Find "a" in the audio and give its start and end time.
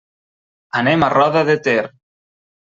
1.07-1.11